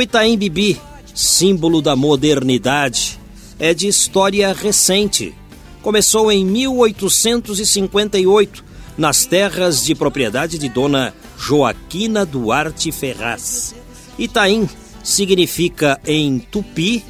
[0.00, 0.80] O Itaim Bibi,
[1.14, 3.20] símbolo da modernidade,
[3.58, 5.34] é de história recente.
[5.82, 8.64] Começou em 1858,
[8.96, 13.74] nas terras de propriedade de Dona Joaquina Duarte Ferraz.
[14.18, 14.66] Itaim
[15.04, 17.04] significa em tupi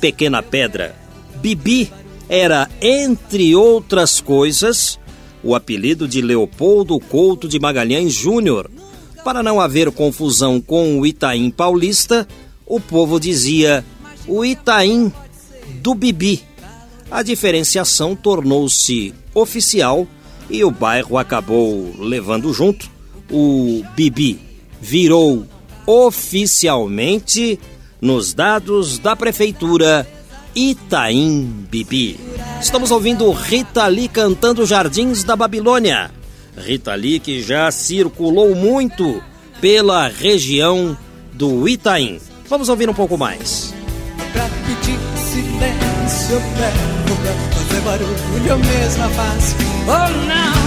[0.00, 0.94] pequena pedra.
[1.42, 1.90] Bibi
[2.28, 4.96] era, entre outras coisas,
[5.42, 8.70] o apelido de Leopoldo Couto de Magalhães Júnior,
[9.28, 12.26] para não haver confusão com o Itaim paulista,
[12.64, 13.84] o povo dizia
[14.26, 15.12] o Itaim
[15.82, 16.42] do Bibi.
[17.10, 20.08] A diferenciação tornou-se oficial
[20.48, 22.90] e o bairro acabou levando junto.
[23.30, 24.40] O Bibi
[24.80, 25.46] virou
[25.86, 27.60] oficialmente,
[28.00, 30.08] nos dados da prefeitura,
[30.54, 32.18] Itaim Bibi.
[32.62, 36.17] Estamos ouvindo Rita Lee cantando Jardins da Babilônia.
[36.58, 39.22] Rita Lee, que já circulou muito
[39.60, 40.96] pela região
[41.32, 42.20] do Itaim.
[42.48, 43.74] Vamos ouvir um pouco mais.
[44.32, 49.56] Pra pedir silêncio, eu pego pra fazer barulho, eu mesma faço.
[49.86, 50.58] Oh, não!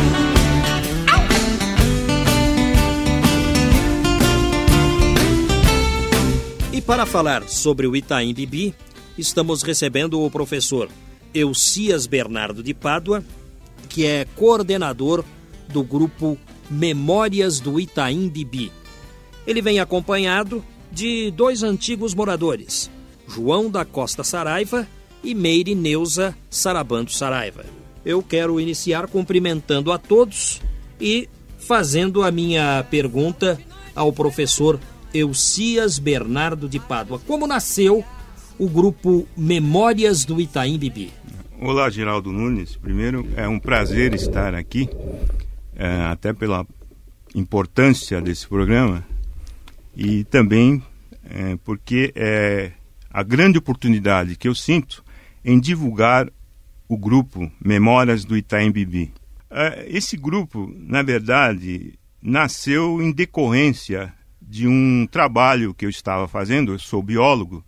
[6.74, 8.74] E para falar sobre o Itaim Bibi,
[9.18, 10.90] estamos recebendo o professor
[11.34, 13.24] Eucias Bernardo de Pádua,
[13.90, 15.24] que é coordenador
[15.72, 16.38] do grupo
[16.70, 18.72] Memórias do Itaim Bibi.
[19.48, 22.92] Ele vem acompanhado de dois antigos moradores,
[23.28, 24.88] João da Costa Saraiva
[25.24, 27.66] e Meire Neuza Sarabando Saraiva.
[28.06, 30.62] Eu quero iniciar cumprimentando a todos
[31.00, 33.60] e fazendo a minha pergunta
[33.96, 34.80] ao professor
[35.14, 37.20] Eucias Bernardo de Pádua.
[37.26, 38.04] Como nasceu
[38.58, 41.12] o grupo Memórias do Itaim Bibi?
[41.60, 42.76] Olá, Geraldo Nunes.
[42.76, 44.90] Primeiro, é um prazer estar aqui
[45.82, 46.64] é, até pela
[47.34, 49.04] importância desse programa
[49.98, 50.84] e também
[51.28, 52.72] é, porque é
[53.10, 55.04] a grande oportunidade que eu sinto
[55.44, 56.30] em divulgar
[56.88, 59.12] o grupo Memórias do Itaim Bibi.
[59.50, 66.74] É, esse grupo, na verdade, nasceu em decorrência de um trabalho que eu estava fazendo,
[66.74, 67.66] eu sou biólogo,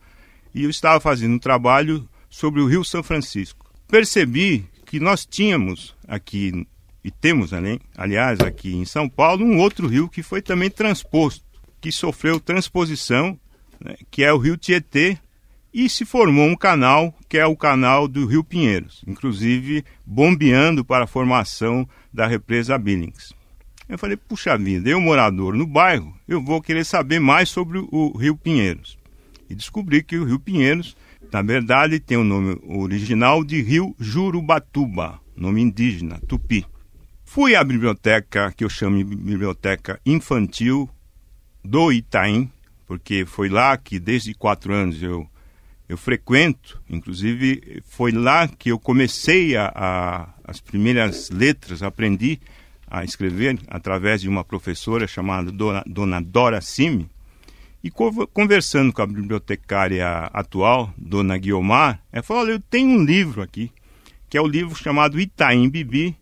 [0.54, 3.66] e eu estava fazendo um trabalho sobre o Rio São Francisco.
[3.88, 6.68] Percebi que nós tínhamos aqui
[7.04, 7.52] e temos,
[7.98, 11.44] aliás, aqui em São Paulo, um outro rio que foi também transposto,
[11.82, 13.38] que sofreu transposição,
[13.80, 15.18] né, que é o rio Tietê,
[15.74, 21.06] e se formou um canal, que é o canal do Rio Pinheiros, inclusive bombeando para
[21.06, 23.34] a formação da represa Billings.
[23.90, 28.16] Eu falei, puxa vida, eu morador no bairro, eu vou querer saber mais sobre o
[28.16, 28.98] Rio Pinheiros.
[29.50, 30.96] E descobri que o Rio Pinheiros,
[31.32, 36.66] na verdade, tem o nome original de Rio Jurubatuba, nome indígena, Tupi.
[37.34, 40.88] Fui à biblioteca, que eu chamo de biblioteca infantil
[41.66, 42.48] do Itaim,
[42.86, 45.28] porque foi lá que desde quatro anos eu,
[45.90, 52.40] eu frequento, inclusive foi lá que eu comecei a, a, as primeiras letras, aprendi
[52.86, 57.10] a escrever através de uma professora chamada Dona, Dona Dora Simi,
[57.84, 63.42] e conversando com a bibliotecária atual, Dona Guiomar, ela falou, olha, eu tenho um livro
[63.42, 63.72] aqui,
[64.30, 66.16] que é o livro chamado Itaim Bibi,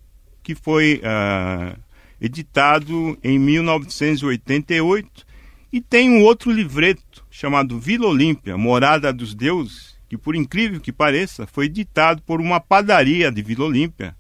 [0.44, 1.80] que foi uh,
[2.20, 5.26] editado em 1988
[5.72, 10.92] e tem um outro livreto chamado Vila Olímpia, Morada dos Deuses, que por incrível que
[10.92, 14.16] pareça foi editado por uma padaria de Vila Olímpia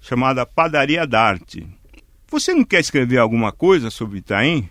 [0.00, 1.66] chamada Padaria da Arte.
[2.28, 4.68] Você não quer escrever alguma coisa sobre Itaim?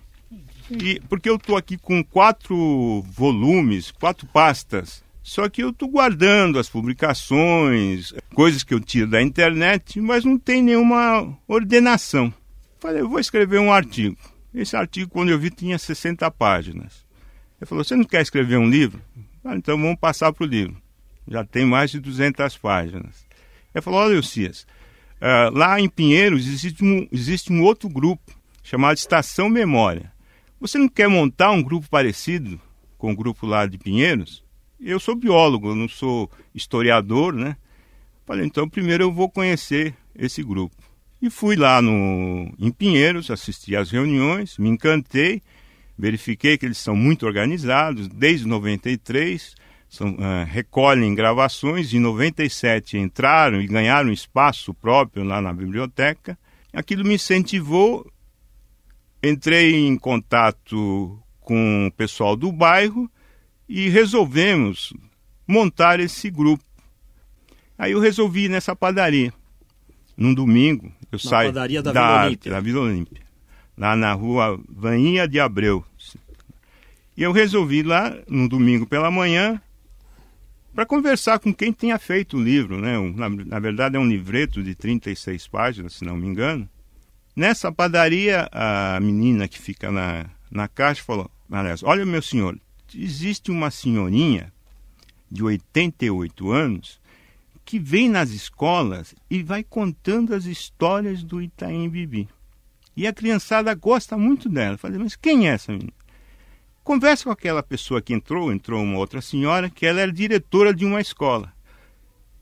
[0.69, 6.59] E, porque eu estou aqui com quatro volumes, quatro pastas só que eu estou guardando
[6.59, 12.31] as publicações, coisas que eu tiro da internet, mas não tem nenhuma ordenação.
[12.77, 14.17] Falei, eu vou escrever um artigo.
[14.53, 17.05] Esse artigo, quando eu vi, tinha 60 páginas.
[17.59, 19.01] Ele falou, você não quer escrever um livro?
[19.41, 20.75] Falei, então vamos passar para o livro.
[21.25, 23.25] Já tem mais de 200 páginas.
[23.73, 24.67] Ele falou, olha, Lucias,
[25.21, 30.11] uh, lá em Pinheiros existe um, existe um outro grupo chamado Estação Memória.
[30.59, 32.59] Você não quer montar um grupo parecido
[32.97, 34.42] com o grupo lá de Pinheiros?
[34.89, 37.57] Eu sou biólogo, não sou historiador, né?
[38.25, 40.75] Falei, então primeiro eu vou conhecer esse grupo.
[41.21, 45.41] E fui lá no, em Pinheiros, assisti às reuniões, me encantei
[45.97, 49.55] verifiquei que eles são muito organizados, desde 93,
[49.87, 56.37] são, uh, recolhem gravações, em 97 entraram e ganharam espaço próprio lá na biblioteca.
[56.73, 58.09] Aquilo me incentivou,
[59.21, 63.09] entrei em contato com o pessoal do bairro
[63.67, 64.93] e resolvemos
[65.47, 66.63] montar esse grupo.
[67.77, 69.33] Aí eu resolvi ir nessa padaria.
[70.15, 72.51] Num domingo, eu na saio padaria da, da Vila Olímpia.
[72.51, 73.21] Da Vila Olímpia.
[73.77, 75.83] Lá na rua Vaninha de Abreu.
[77.17, 79.61] E eu resolvi ir lá, no domingo pela manhã,
[80.73, 82.79] para conversar com quem tinha feito o livro.
[82.79, 82.97] Né?
[83.15, 86.67] Na, na, verdade, é um livreto de 36 páginas, se não me engano.
[87.35, 92.57] Nessa padaria, a menina que fica na, na caixa falou: Aliás, olha, meu senhor,
[92.95, 94.51] existe uma senhorinha
[95.29, 97.01] de 88 anos
[97.65, 102.27] que vem nas escolas e vai contando as histórias do Itaim Bibi.
[102.95, 104.77] E a criançada gosta muito dela.
[104.77, 105.93] Falei, mas quem é essa menina?
[106.83, 110.85] Conversa com aquela pessoa que entrou, entrou uma outra senhora, que ela era diretora de
[110.85, 111.51] uma escola.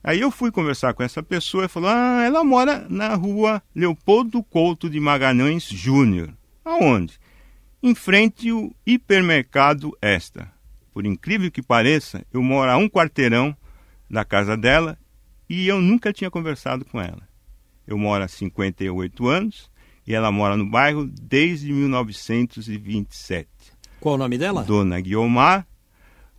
[0.04, 4.42] Aí eu fui conversar com essa pessoa e falou: Ah, ela mora na rua Leopoldo
[4.42, 6.34] Couto de Magalhães Júnior.
[6.66, 7.20] Aonde?
[7.84, 10.52] Em frente ao hipermercado Esta.
[10.94, 13.56] Por incrível que pareça, eu moro a um quarteirão
[14.10, 14.98] da casa dela
[15.50, 17.28] e eu nunca tinha conversado com ela.
[17.88, 19.72] Eu moro há 58 anos
[20.06, 23.50] e ela mora no bairro desde 1927.
[24.00, 24.64] Qual o nome dela?
[24.64, 25.66] Dona Guiomar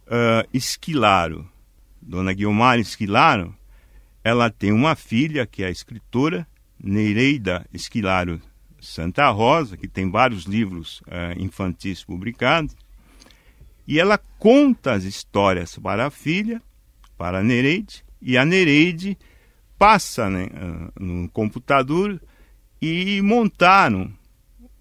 [0.06, 1.50] uh, Esquilaro.
[2.00, 3.54] Dona Guiomar Esquilaro,
[4.24, 6.46] ela tem uma filha que é a escritora
[6.82, 8.40] Nereida Esquilaro
[8.82, 12.74] Santa Rosa, que tem vários livros uh, infantis publicados,
[13.86, 16.60] e ela conta as histórias para a filha,
[17.16, 19.16] para a Nereide, e a Nereide
[19.78, 22.20] passa né, uh, no computador
[22.80, 24.12] e montaram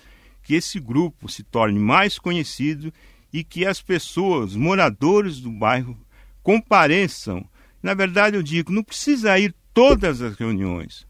[0.42, 2.90] que esse grupo se torne mais conhecido
[3.30, 5.94] e que as pessoas, moradores do bairro,
[6.42, 7.46] compareçam.
[7.82, 11.06] Na verdade, eu digo, não precisa ir todas as reuniões.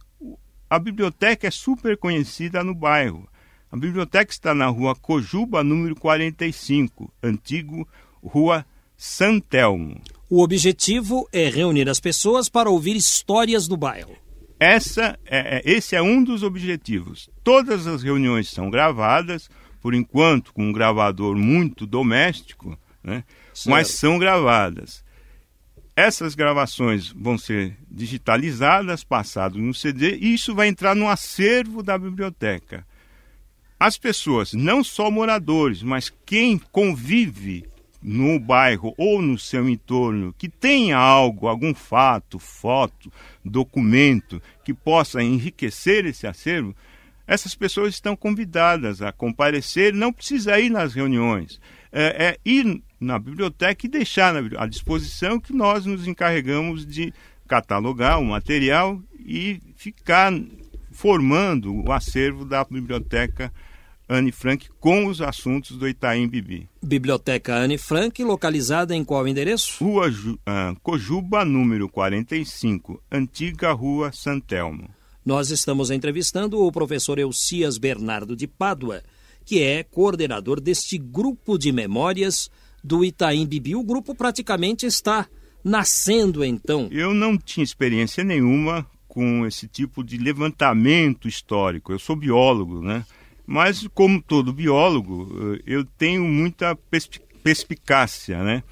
[0.68, 3.28] A biblioteca é super conhecida no bairro.
[3.70, 7.88] A biblioteca está na rua Cojuba, número 45, antigo
[8.22, 8.64] Rua
[8.96, 10.00] Santelmo.
[10.28, 14.16] O objetivo é reunir as pessoas para ouvir histórias do bairro.
[14.60, 17.30] Essa é, é, esse é um dos objetivos.
[17.42, 19.48] Todas as reuniões são gravadas,
[19.80, 23.24] por enquanto com um gravador muito doméstico, né?
[23.66, 25.02] mas são gravadas.
[26.00, 31.98] Essas gravações vão ser digitalizadas, passadas no CD, e isso vai entrar no acervo da
[31.98, 32.86] biblioteca.
[33.78, 37.66] As pessoas, não só moradores, mas quem convive
[38.02, 43.12] no bairro ou no seu entorno que tenha algo, algum fato, foto,
[43.44, 46.74] documento que possa enriquecer esse acervo,
[47.26, 51.60] essas pessoas estão convidadas a comparecer, não precisa ir nas reuniões,
[51.92, 57.12] é, é ir na biblioteca e deixar à disposição que nós nos encarregamos de
[57.48, 60.32] catalogar o material e ficar
[60.92, 63.52] formando o acervo da biblioteca
[64.08, 66.68] Anne Frank com os assuntos do Itaim Bibi.
[66.82, 69.82] Biblioteca Anne Frank, localizada em qual endereço?
[69.82, 74.90] Rua uh, Cojuba, número 45, Antiga Rua Santelmo.
[75.24, 79.02] Nós estamos entrevistando o professor Elcias Bernardo de Pádua,
[79.44, 82.50] que é coordenador deste grupo de memórias
[82.82, 83.76] do Itaim Bibi.
[83.76, 85.26] O grupo praticamente está
[85.62, 86.88] nascendo então.
[86.90, 91.92] Eu não tinha experiência nenhuma com esse tipo de levantamento histórico.
[91.92, 93.04] Eu sou biólogo, né?
[93.46, 96.78] Mas, como todo biólogo, eh, eu tenho muita
[97.42, 98.62] perspicácia, né?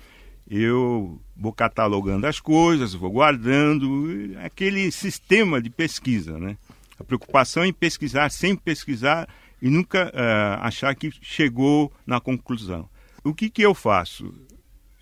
[0.48, 6.56] Eu vou catalogando as coisas, vou guardando, aquele sistema de pesquisa, né?
[6.98, 9.28] A preocupação em pesquisar, sem pesquisar
[9.60, 12.88] e nunca uh, achar que chegou na conclusão.
[13.24, 14.32] O que, que eu faço?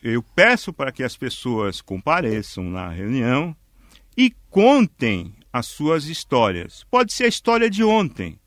[0.03, 3.57] Eu peço para que as pessoas compareçam na reunião
[4.17, 6.85] e contem as suas histórias.
[6.91, 8.39] Pode ser a história de ontem,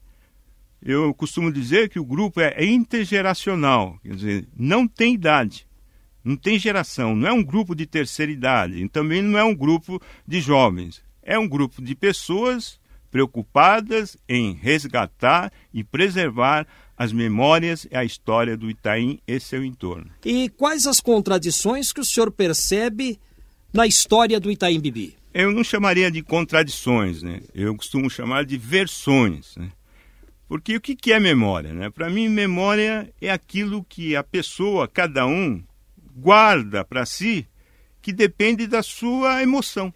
[0.81, 5.67] eu costumo dizer que o grupo é intergeracional, quer dizer, não tem idade,
[6.23, 10.01] não tem geração, não é um grupo de terceira idade, também não é um grupo
[10.25, 11.03] de jovens.
[11.21, 12.79] É um grupo de pessoas
[13.11, 16.65] preocupadas em resgatar e preservar
[17.00, 20.12] as memórias e a história do Itaim e seu entorno.
[20.25, 23.18] E quais as contradições que o senhor percebe
[23.72, 25.15] na história do Itaim Bibi?
[25.34, 27.39] Eu não chamaria de contradições, né?
[27.56, 29.72] Eu costumo chamar de versões, né?
[30.46, 31.89] Porque o que é memória, né?
[31.89, 35.63] Para mim, memória é aquilo que a pessoa, cada um,
[36.18, 37.48] guarda para si,
[38.01, 39.94] que depende da sua emoção.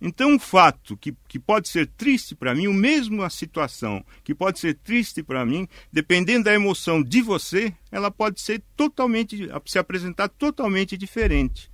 [0.00, 4.34] Então, um fato que, que pode ser triste para mim, o mesmo a situação que
[4.34, 9.78] pode ser triste para mim, dependendo da emoção de você, ela pode ser totalmente, se
[9.78, 11.70] apresentar totalmente diferente.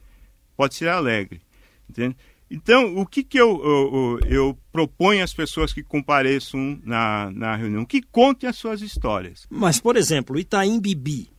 [0.57, 1.41] Pode ser alegre.
[1.89, 2.17] Entende?
[2.51, 7.85] Então, o que, que eu, eu, eu, proponho às pessoas que compareçam na, na reunião?
[7.85, 9.47] Que contem as suas histórias.
[9.51, 11.31] Mas, por exemplo, Itaim Bibi.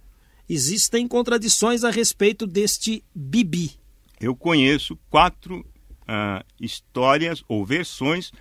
[0.50, 3.72] Existem contradições a respeito deste Bibi.
[4.20, 5.66] Eu conheço quatro
[6.08, 8.32] uh, histórias ou versões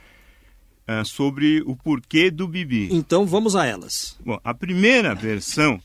[0.88, 2.88] uh, sobre o porquê do Bibi.
[2.92, 4.18] Então vamos a elas.
[4.25, 5.80] Bom, a primeira versão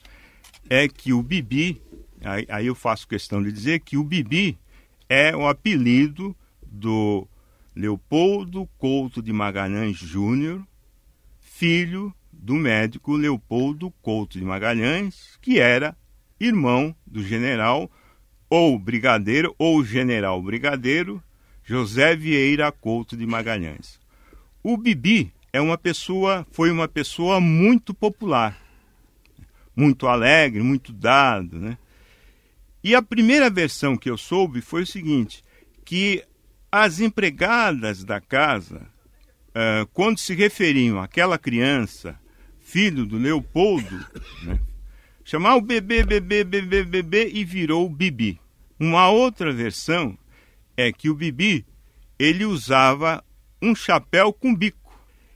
[0.70, 1.82] é que o Bibi,
[2.24, 4.58] aí, aí eu faço questão de dizer que o Bibi
[5.10, 6.36] é o apelido
[6.66, 7.28] do
[7.76, 10.66] Leopoldo Couto de Magalhães Júnior,
[11.40, 15.96] filho do médico Leopoldo Couto de Magalhães, que era
[16.40, 17.92] irmão do general
[18.50, 21.22] ou brigadeiro ou general brigadeiro
[21.72, 23.98] José Vieira Couto de Magalhães.
[24.62, 28.60] O Bibi é uma pessoa, foi uma pessoa muito popular,
[29.74, 31.78] muito alegre, muito dado, né?
[32.84, 35.46] E a primeira versão que eu soube foi o seguinte,
[35.86, 36.22] que
[36.70, 38.82] as empregadas da casa,
[39.52, 42.20] uh, quando se referiam àquela criança,
[42.60, 43.98] filho do Leopoldo,
[44.44, 44.60] né,
[45.24, 48.42] chamar o bebê, bebê, bebê, bebê e virou Bibi.
[48.78, 50.18] Uma outra versão
[50.82, 51.66] é que o Bibi
[52.18, 53.24] ele usava
[53.62, 54.80] um chapéu com bico.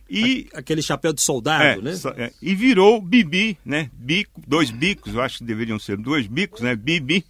[0.10, 1.92] E, Aquele chapéu de soldado, é, né?
[2.18, 3.90] É, e virou Bibi, né?
[3.94, 6.76] Bico, dois bicos, eu acho que deveriam ser dois bicos, né?
[6.76, 7.26] Bibi.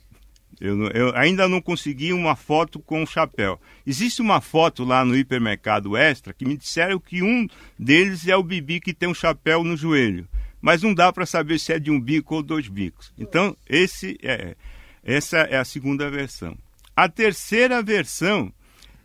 [0.59, 3.59] Eu, eu, ainda não consegui uma foto com o chapéu.
[3.85, 8.43] Existe uma foto lá no hipermercado Extra que me disseram que um deles é o
[8.43, 10.27] Bibi que tem um chapéu no joelho.
[10.61, 13.13] Mas não dá para saber se é de um bico ou dois bicos.
[13.17, 14.55] Então, esse é,
[15.03, 16.57] essa é a segunda versão.
[16.95, 18.53] A terceira versão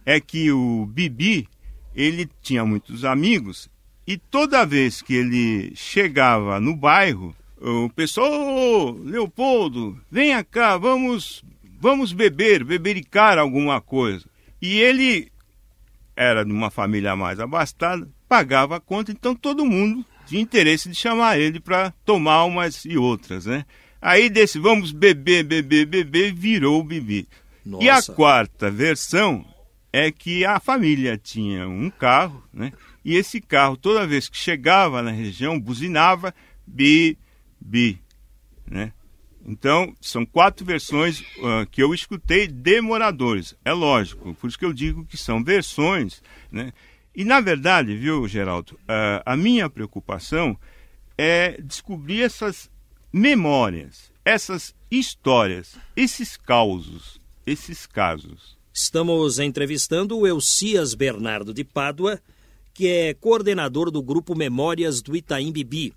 [0.06, 1.48] é que o Bibi,
[1.94, 3.68] ele tinha muitos amigos
[4.06, 11.44] e toda vez que ele chegava no bairro, o pessoal, oh, Leopoldo, venha cá, vamos,
[11.80, 14.24] vamos beber, bebericar alguma coisa.
[14.62, 15.30] E ele
[16.16, 20.94] era de uma família mais abastada, pagava a conta, então todo mundo tinha interesse de
[20.94, 23.64] chamar ele para tomar umas e outras, né?
[24.00, 27.28] Aí desse vamos beber, beber, beber, virou o Bibi.
[27.64, 27.84] Nossa.
[27.84, 29.44] E a quarta versão
[29.92, 32.72] é que a família tinha um carro, né?
[33.04, 36.34] E esse carro, toda vez que chegava na região, buzinava
[36.66, 37.18] bi,
[37.60, 38.00] bi,
[38.66, 38.92] né?
[39.44, 43.56] Então, são quatro versões uh, que eu escutei de moradores.
[43.64, 46.72] É lógico, por isso que eu digo que são versões, né?
[47.14, 50.56] E, na verdade, viu, Geraldo, uh, a minha preocupação
[51.18, 52.70] é descobrir essas
[53.12, 58.58] memórias, essas histórias, esses causos, esses casos.
[58.72, 62.20] Estamos entrevistando o Elcias Bernardo de Pádua,
[62.72, 65.92] que é coordenador do grupo Memórias do Itaim Bibi.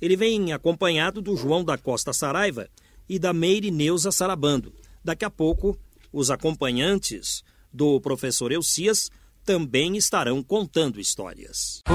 [0.00, 2.68] Ele vem acompanhado do João da Costa Saraiva
[3.08, 4.72] e da Meire Neuza Sarabando.
[5.04, 5.78] Daqui a pouco,
[6.12, 9.10] os acompanhantes do professor Elcias
[9.44, 11.82] também estarão contando histórias.
[11.88, 11.94] Oh,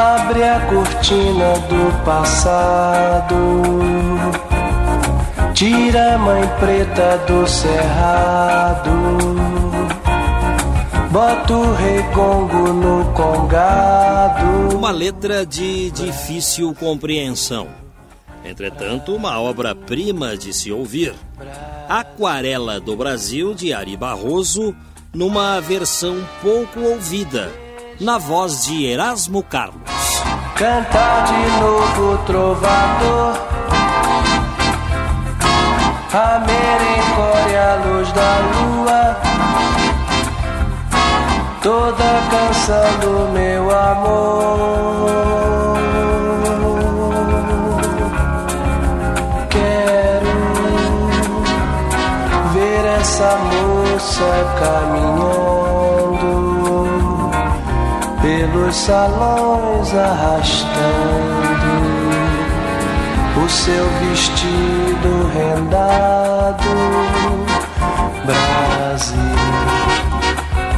[0.00, 3.34] abre a cortina do passado
[5.54, 8.90] Tira a mãe preta do cerrado,
[11.10, 14.76] bota o rei Congo no congado.
[14.76, 17.68] Uma letra de difícil compreensão.
[18.44, 21.14] Entretanto, uma obra-prima de se ouvir.
[21.88, 24.74] Aquarela do Brasil, de Ari Barroso,
[25.14, 27.52] numa versão pouco ouvida,
[28.00, 29.82] na voz de Erasmo Carlos.
[30.56, 33.51] Cantar de novo, trovador
[36.14, 39.16] a merencória, a luz da lua,
[41.62, 45.08] toda canção do meu amor.
[49.48, 50.32] Quero
[52.52, 56.32] ver essa moça caminhando
[58.20, 60.82] pelos salões arrastando
[63.42, 64.71] o seu vestido
[65.32, 66.64] arrendado
[68.26, 69.16] Brasil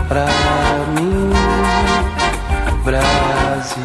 [0.08, 0.26] pra
[0.94, 1.30] mim
[2.84, 3.82] Brasil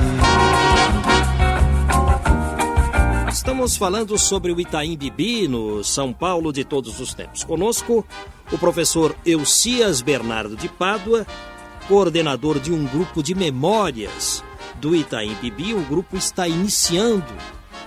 [3.31, 7.43] Estamos falando sobre o Itaim Bibi no São Paulo de todos os tempos.
[7.43, 8.05] Conosco
[8.51, 11.25] o professor Eucias Bernardo de Pádua,
[11.87, 14.43] coordenador de um grupo de memórias
[14.75, 15.73] do Itaim Bibi.
[15.73, 17.33] O grupo está iniciando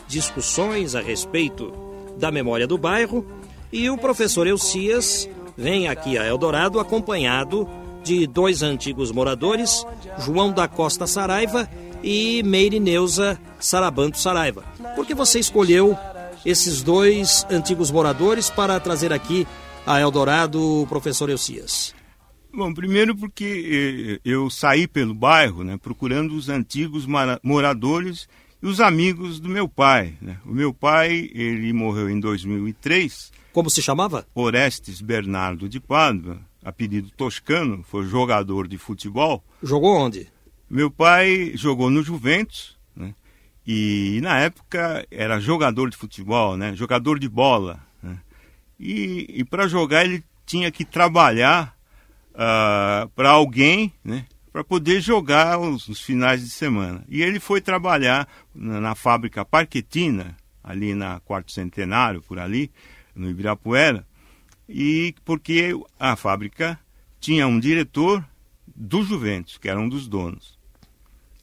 [0.08, 1.81] discussões a respeito
[2.18, 3.26] da memória do bairro
[3.72, 7.68] e o professor Eucias vem aqui a Eldorado acompanhado
[8.02, 9.86] de dois antigos moradores,
[10.18, 11.68] João da Costa Saraiva
[12.02, 14.64] e Meire Neuza Sarabanto Saraiva.
[14.96, 15.96] Por que você escolheu
[16.44, 19.46] esses dois antigos moradores para trazer aqui
[19.86, 21.94] a Eldorado, professor Eucias?
[22.52, 27.06] Bom, primeiro porque eh, eu saí pelo bairro, né, procurando os antigos
[27.42, 28.28] moradores
[28.62, 30.14] e os amigos do meu pai.
[30.20, 30.38] Né?
[30.46, 33.32] O meu pai, ele morreu em 2003.
[33.52, 34.26] Como se chamava?
[34.34, 39.42] Orestes Bernardo de Pádua, apelido toscano, foi jogador de futebol.
[39.62, 40.28] Jogou onde?
[40.70, 43.14] Meu pai jogou no Juventus, né?
[43.66, 46.74] E na época era jogador de futebol, né?
[46.74, 47.80] Jogador de bola.
[48.02, 48.18] Né?
[48.80, 51.76] E, e para jogar ele tinha que trabalhar
[52.30, 54.26] uh, ah, para alguém, né?
[54.52, 57.02] Para poder jogar os, os, finais de semana.
[57.08, 62.70] E ele foi trabalhar na, na fábrica Parquetina, ali na Quarto Centenário, por ali,
[63.14, 64.06] no Ibirapuera,
[64.68, 66.78] e porque a fábrica
[67.18, 68.24] tinha um diretor
[68.74, 70.58] do Juventus, que era um dos donos.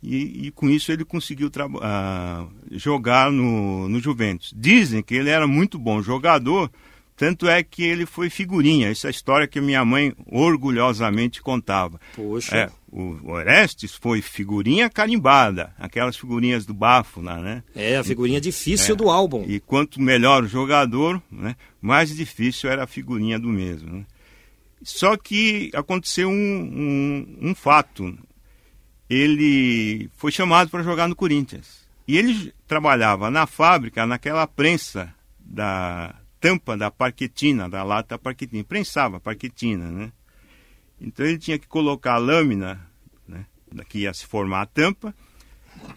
[0.01, 4.53] E, e com isso ele conseguiu uh, jogar no, no Juventus.
[4.55, 6.71] Dizem que ele era muito bom jogador,
[7.19, 8.89] tanto é que ele foi figurinha.
[8.89, 11.99] Essa é história que minha mãe orgulhosamente contava.
[12.15, 12.55] Poxa.
[12.55, 17.61] É, o Orestes foi figurinha carimbada, aquelas figurinhas do bafo lá, né?
[17.75, 19.43] É, a figurinha difícil é, do álbum.
[19.45, 23.97] E quanto melhor o jogador, né, mais difícil era a figurinha do mesmo.
[23.97, 24.05] Né?
[24.81, 28.17] Só que aconteceu um, um, um fato.
[29.09, 31.81] Ele foi chamado para jogar no Corinthians.
[32.07, 38.63] E ele trabalhava na fábrica, naquela prensa da tampa da parquetina, da lata parquetina.
[38.63, 40.11] Prensava a parquetina, né?
[40.99, 42.85] Então ele tinha que colocar a lâmina,
[43.27, 43.45] né,
[43.87, 45.15] que ia se formar a tampa,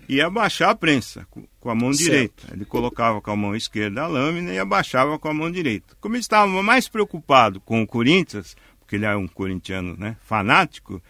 [0.08, 1.26] e abaixar a prensa
[1.58, 2.10] com a mão certo.
[2.10, 2.48] direita.
[2.52, 5.96] Ele colocava com a mão esquerda a lâmina e abaixava com a mão direita.
[6.00, 11.02] Como ele estava mais preocupado com o Corinthians, porque ele é um corintiano né, fanático,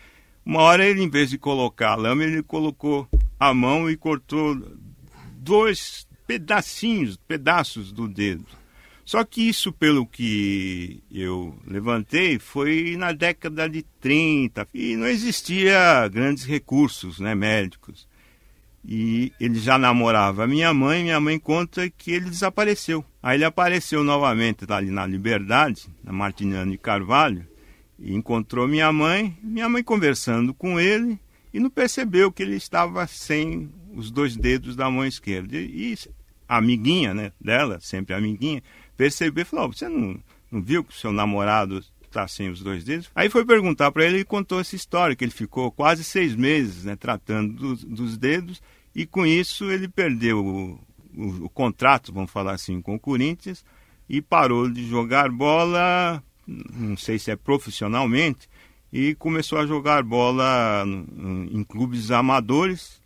[0.44, 4.56] uma hora ele, em vez de colocar a lâmina, ele colocou a mão e cortou
[5.34, 8.46] dois pedacinhos, pedaços do dedo.
[9.12, 16.08] Só que isso, pelo que eu levantei, foi na década de 30 e não existia
[16.08, 18.08] grandes recursos né, médicos.
[18.82, 23.04] E ele já namorava minha mãe, minha mãe conta que ele desapareceu.
[23.22, 27.46] Aí ele apareceu novamente ali na Liberdade, na Martiniano e Carvalho,
[27.98, 31.20] e encontrou minha mãe, minha mãe conversando com ele,
[31.52, 35.54] e não percebeu que ele estava sem os dois dedos da mão esquerda.
[35.54, 35.98] E, e
[36.48, 38.62] a amiguinha né, dela, sempre amiguinha,
[38.96, 40.18] percebeu e falou: Você não,
[40.50, 43.10] não viu que o seu namorado está sem os dois dedos?
[43.14, 46.84] Aí foi perguntar para ele e contou essa história: que ele ficou quase seis meses
[46.84, 48.62] né, tratando dos, dos dedos
[48.94, 50.80] e com isso ele perdeu o,
[51.16, 53.64] o, o contrato, vamos falar assim, com o Corinthians
[54.08, 58.48] e parou de jogar bola, não sei se é profissionalmente,
[58.92, 60.84] e começou a jogar bola
[61.50, 63.00] em clubes amadores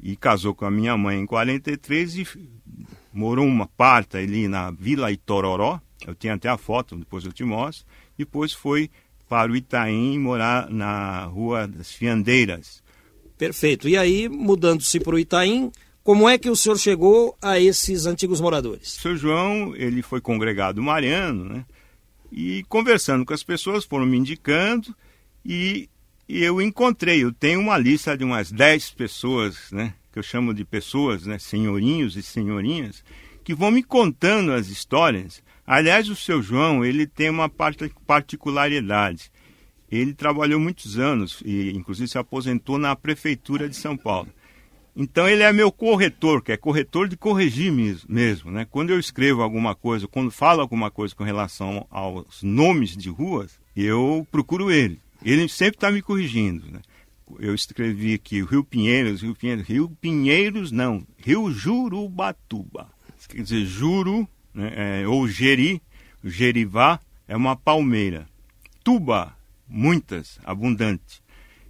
[0.00, 2.28] e casou com a minha mãe em 43 e
[3.18, 7.42] morou uma parte ali na Vila Itororó, eu tenho até a foto, depois eu te
[7.42, 7.84] mostro,
[8.16, 8.88] depois foi
[9.28, 12.80] para o Itaim morar na Rua das Fiandeiras.
[13.36, 13.88] Perfeito.
[13.88, 15.72] E aí, mudando-se para o Itaim,
[16.04, 18.96] como é que o senhor chegou a esses antigos moradores?
[18.96, 21.66] O seu João, ele foi congregado mariano, né?
[22.30, 24.94] E conversando com as pessoas, foram me indicando
[25.44, 25.88] e,
[26.28, 29.92] e eu encontrei, eu tenho uma lista de umas 10 pessoas, né?
[30.18, 33.04] Que eu chamo de pessoas, né, senhorinhos e senhorinhas,
[33.44, 35.40] que vão me contando as histórias.
[35.64, 39.30] Aliás, o seu João, ele tem uma particularidade.
[39.90, 44.28] Ele trabalhou muitos anos e, inclusive, se aposentou na prefeitura de São Paulo.
[44.96, 47.72] Então, ele é meu corretor, que é corretor de corrigir
[48.08, 48.50] mesmo.
[48.50, 48.66] Né?
[48.68, 53.52] Quando eu escrevo alguma coisa, quando falo alguma coisa com relação aos nomes de ruas,
[53.76, 54.98] eu procuro ele.
[55.24, 56.66] Ele sempre está me corrigindo.
[56.72, 56.80] Né?
[57.38, 62.88] Eu escrevi aqui Rio Pinheiros, Rio Pinheiros, Rio Pinheiros não, Rio Jurubatuba.
[63.28, 65.82] Quer dizer, Juro, né, é, ou Jeri,
[66.24, 68.26] Gerivá é uma palmeira.
[68.82, 69.36] Tuba,
[69.68, 71.22] muitas, abundante.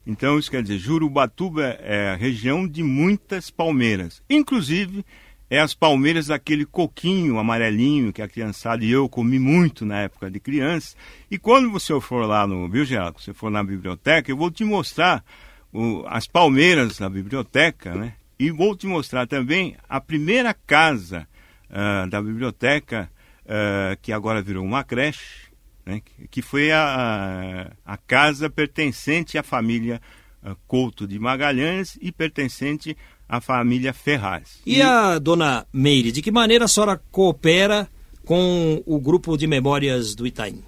[0.06, 4.22] Então, isso quer dizer, Jurubatuba é a região de muitas palmeiras.
[4.30, 5.04] Inclusive,
[5.50, 10.30] é as palmeiras daquele coquinho amarelinho que a criançada e eu comi muito na época
[10.30, 10.96] de criança.
[11.30, 14.64] E quando você for lá no, viu, Geraldo, você for na biblioteca, eu vou te
[14.64, 15.24] mostrar
[15.72, 18.14] o, as palmeiras na biblioteca, né?
[18.38, 21.26] E vou te mostrar também a primeira casa
[21.68, 23.11] uh, da biblioteca,
[23.44, 25.48] uh, que agora virou uma creche,
[25.85, 26.00] né,
[26.31, 30.00] que foi a, a, casa pertencente à família
[30.44, 32.96] uh, Couto de Magalhães e pertencente
[33.28, 34.61] à família Ferraz.
[34.64, 37.88] E, e a dona Meire, de que maneira a senhora coopera
[38.24, 40.62] com o grupo de memórias do Itaim?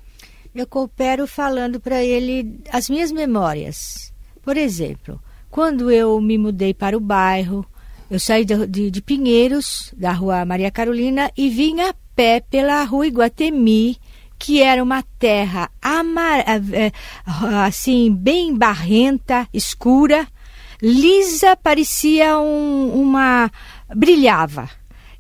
[0.53, 4.13] Eu coopero falando para ele as minhas memórias.
[4.43, 7.65] Por exemplo, quando eu me mudei para o bairro,
[8.11, 12.83] eu saí de, de, de Pinheiros, da rua Maria Carolina, e vim a pé pela
[12.85, 13.97] rua Iguatemi,
[14.39, 16.93] que era uma terra amar, é,
[17.65, 20.27] assim, bem barrenta, escura,
[20.81, 23.51] lisa, parecia um, uma.
[23.95, 24.69] brilhava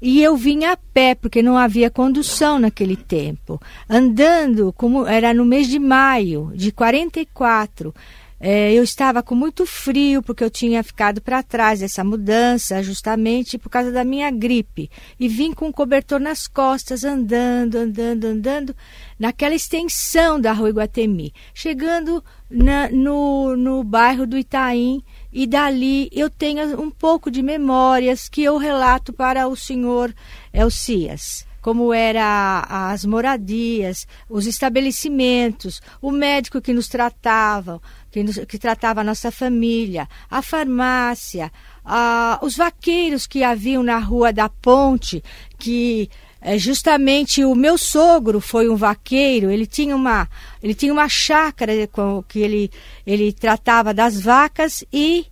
[0.02, 3.60] e eu vinha a pé, porque não havia condução naquele tempo.
[3.88, 7.94] Andando, como era no mês de maio de 44.
[8.42, 13.58] É, eu estava com muito frio, porque eu tinha ficado para trás dessa mudança, justamente
[13.58, 14.90] por causa da minha gripe.
[15.18, 18.76] E vim com um cobertor nas costas, andando, andando, andando,
[19.18, 21.34] naquela extensão da rua Iguatemi.
[21.52, 28.26] Chegando na, no, no bairro do Itaim, e dali eu tenho um pouco de memórias
[28.26, 30.14] que eu relato para o senhor
[30.52, 31.46] Elcias.
[31.60, 32.22] Como eram
[32.70, 39.30] as moradias, os estabelecimentos, o médico que nos tratava, que, nos, que tratava a nossa
[39.30, 41.50] família, a farmácia,
[41.84, 45.22] a, os vaqueiros que haviam na rua da ponte,
[45.58, 50.28] que é, justamente o meu sogro foi um vaqueiro, ele tinha uma,
[50.62, 52.70] ele tinha uma chácara com, que ele,
[53.06, 55.26] ele tratava das vacas e,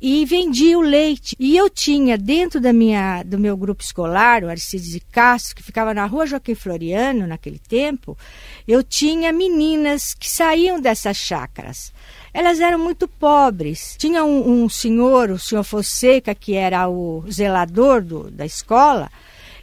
[0.00, 1.36] e vendia o leite.
[1.38, 5.62] E eu tinha dentro da minha, do meu grupo escolar, o Aristides de Castro, que
[5.62, 8.16] ficava na rua Joaquim Floriano naquele tempo,
[8.66, 11.92] eu tinha meninas que saíam dessas chácaras
[12.36, 13.96] elas eram muito pobres.
[13.98, 19.10] Tinha um, um, senhor, o senhor Fonseca, que era o zelador do, da escola,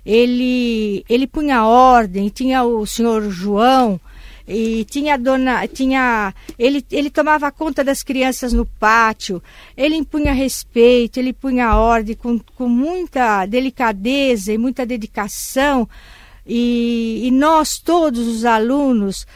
[0.03, 4.01] ele, ele punha ordem, tinha o senhor João,
[4.47, 9.41] e tinha dona, tinha, ele, ele tomava conta das crianças no pátio,
[9.77, 15.87] ele impunha respeito, ele punha ordem com, com muita delicadeza e muita dedicação,
[16.43, 19.27] e, e nós todos os alunos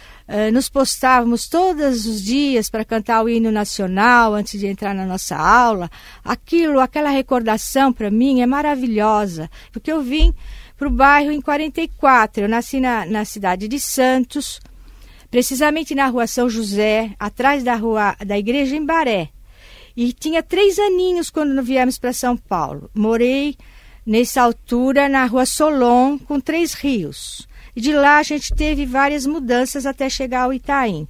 [0.52, 5.38] nos postávamos todos os dias para cantar o hino nacional antes de entrar na nossa
[5.38, 5.90] aula.
[6.24, 10.34] Aquilo, aquela recordação para mim é maravilhosa, porque eu vim
[10.78, 12.44] para o bairro em 44.
[12.44, 14.60] Eu nasci na, na cidade de Santos,
[15.32, 19.30] precisamente na rua São José, atrás da rua da igreja em Baré.
[19.96, 22.90] E tinha três aninhos quando viemos para São Paulo.
[22.94, 23.56] Morei
[24.06, 27.47] nessa altura na rua Solon, com três rios.
[27.78, 31.08] E de lá a gente teve várias mudanças até chegar ao Itaim.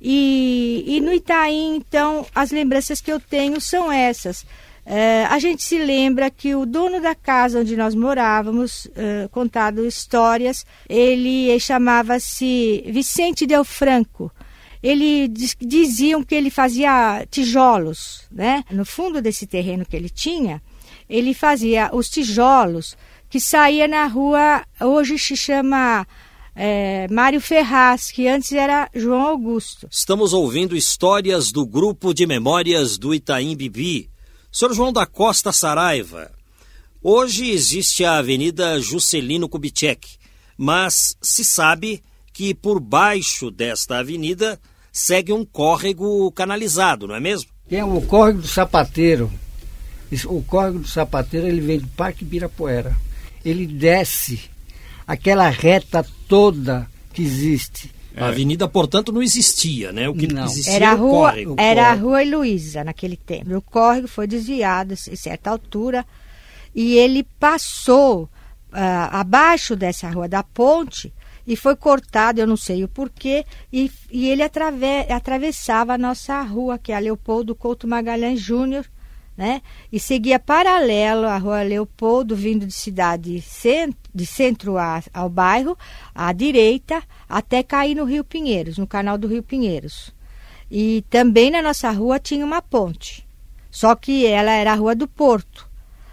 [0.00, 4.46] E, e no Itaim, então, as lembranças que eu tenho são essas.
[4.84, 9.84] É, a gente se lembra que o dono da casa onde nós morávamos, é, contado
[9.84, 14.30] histórias, ele chamava-se Vicente Del Franco.
[14.80, 18.62] Ele diz, diziam que ele fazia tijolos, né?
[18.70, 20.62] No fundo desse terreno que ele tinha,
[21.08, 22.96] ele fazia os tijolos
[23.28, 26.06] que saía na rua, hoje se chama
[26.54, 29.88] é, Mário Ferraz, que antes era João Augusto.
[29.90, 34.10] Estamos ouvindo histórias do grupo de memórias do Itaim Bibi
[34.58, 36.30] Senhor João da Costa Saraiva,
[37.02, 40.16] hoje existe a Avenida Juscelino Kubitschek,
[40.56, 44.58] mas se sabe que por baixo desta avenida
[44.90, 47.50] segue um córrego canalizado, não é mesmo?
[47.68, 49.30] Tem o córrego do Sapateiro.
[50.24, 52.96] O córrego do Sapateiro ele vem do Parque Ibirapuera.
[53.48, 54.50] Ele desce
[55.06, 60.08] aquela reta toda que existe a avenida, portanto, não existia, né?
[60.08, 60.46] O que não.
[60.46, 61.56] existia era a rua, córrego.
[61.58, 63.54] Era a rua Heloísa naquele tempo.
[63.54, 66.04] O córrego foi desviado em certa altura
[66.74, 68.28] e ele passou uh,
[69.10, 71.12] abaixo dessa rua da ponte
[71.46, 76.40] e foi cortado, eu não sei o porquê, e, e ele atrave, atravessava a nossa
[76.42, 78.84] rua, que é a Leopoldo Couto Magalhães Júnior,
[79.36, 79.60] né?
[79.92, 85.76] E seguia paralelo à rua Leopoldo, vindo de cidade centro, de centro a, ao bairro,
[86.14, 90.14] à direita, até cair no Rio Pinheiros, no canal do Rio Pinheiros.
[90.70, 93.26] E também na nossa rua tinha uma ponte,
[93.70, 95.68] só que ela era a rua do Porto.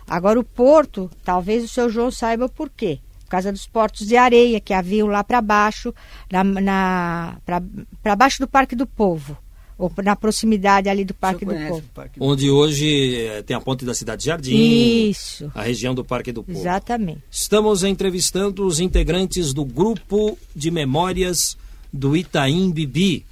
[0.07, 2.99] Agora o Porto, talvez o seu João saiba por quê.
[3.23, 5.91] Por causa dos portos de areia que haviam lá para baixo,
[6.31, 9.35] na, na para baixo do Parque do Povo
[9.77, 11.83] ou na proximidade ali do Parque do Povo.
[11.93, 15.09] Parque do Onde hoje eh, tem a ponte da Cidade Jardim.
[15.09, 15.51] Isso.
[15.53, 16.57] A região do Parque do Povo.
[16.57, 17.21] Exatamente.
[17.29, 21.57] Estamos entrevistando os integrantes do grupo de memórias
[21.91, 23.25] do Itaim Bibi.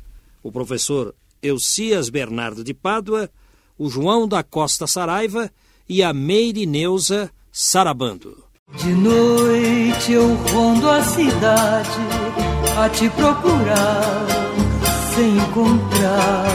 [0.43, 3.30] O professor Eucias Bernardo de Pádua,
[3.77, 5.51] o João da Costa Saraiva
[5.88, 8.43] e a Meire Neuza Sarabando.
[8.77, 11.99] De noite eu rondo a cidade
[12.77, 14.51] a te procurar
[15.15, 16.45] sem encontrar.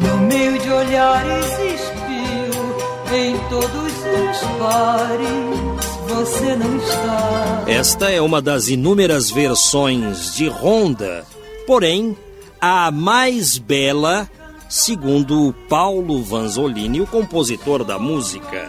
[0.00, 5.60] No meio de olhares espio em todos os bares
[6.08, 7.64] você não está.
[7.66, 11.24] Esta é uma das inúmeras versões de Ronda,
[11.66, 12.16] porém
[12.60, 14.28] a mais bela,
[14.68, 18.68] segundo Paulo Vanzolini, o compositor da música.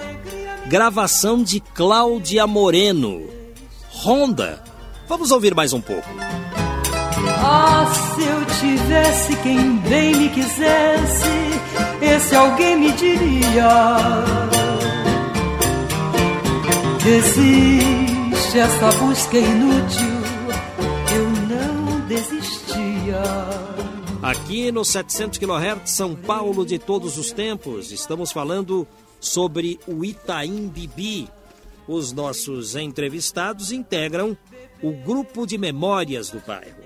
[0.67, 3.24] Gravação de Cláudia Moreno.
[3.89, 4.63] Ronda.
[5.10, 6.08] Vamos ouvir mais um pouco.
[7.43, 11.25] Ah, se eu tivesse quem bem me quisesse,
[11.99, 13.67] esse alguém me diria:
[17.04, 20.21] Desiste essa busca inútil,
[21.15, 23.21] eu não desistia.
[24.21, 28.88] Aqui no 700 kHz São Paulo de todos os tempos, estamos falando
[29.19, 31.27] sobre o Itaim Bibi.
[31.88, 34.38] Os nossos entrevistados integram
[34.84, 36.81] o grupo de memórias do bairro.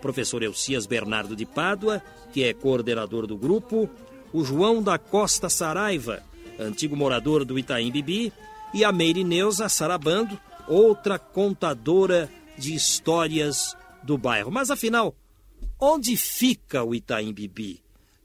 [0.00, 3.88] Professor Elcias Bernardo de Pádua, que é coordenador do grupo,
[4.32, 6.22] o João da Costa Saraiva,
[6.58, 8.32] antigo morador do Itaim Bibi,
[8.72, 14.50] e a Meire Neuza Sarabando, outra contadora de histórias do bairro.
[14.50, 15.14] Mas afinal,
[15.80, 17.82] onde fica o Itaim Bibi?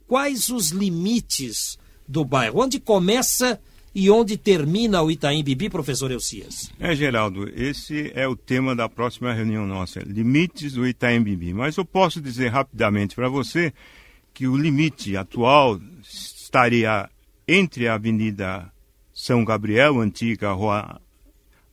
[0.07, 2.61] Quais os limites do bairro?
[2.61, 3.59] Onde começa
[4.11, 6.69] onde termina o Itaim Bibi, professor Elcias?
[6.77, 11.53] É, Geraldo, esse é o tema da próxima reunião nossa, limites do Itaim Bibi.
[11.53, 13.73] Mas eu posso dizer rapidamente para você
[14.33, 17.09] que o limite atual estaria
[17.47, 18.69] entre a Avenida
[19.13, 20.99] São Gabriel, antiga Rua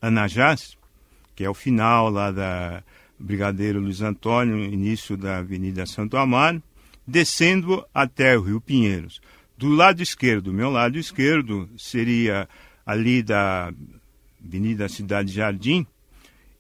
[0.01, 0.77] Anajás,
[1.35, 2.85] que é o final lá da
[3.19, 6.63] Brigadeiro Luiz Antônio, início da Avenida Santo Amaro,
[7.07, 9.21] descendo até o Rio Pinheiros.
[9.63, 12.49] Do lado esquerdo, meu lado esquerdo, seria
[12.85, 13.73] ali da
[14.45, 15.87] Avenida Cidade Jardim,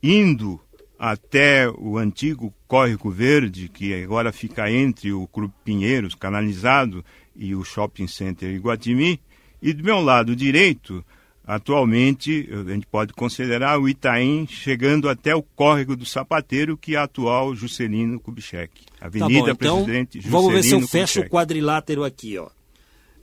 [0.00, 0.60] indo
[0.96, 7.64] até o antigo Córrego Verde, que agora fica entre o Clube Pinheiros, canalizado, e o
[7.64, 9.20] Shopping Center Iguatimi.
[9.60, 11.04] E do meu lado direito,
[11.44, 16.98] atualmente, a gente pode considerar o Itaim chegando até o Córrego do Sapateiro, que é
[17.00, 18.84] a atual Juscelino Kubitschek.
[19.00, 21.00] Avenida tá bom, então, Presidente Juscelino Vamos ver se eu Kubitschek.
[21.00, 22.48] fecho o quadrilátero aqui, ó.